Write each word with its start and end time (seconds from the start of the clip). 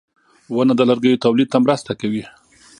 •ونه 0.55 0.73
د 0.77 0.81
لرګیو 0.89 1.21
تولید 1.25 1.47
ته 1.53 1.57
مرسته 1.65 1.91
کوي. 2.01 2.23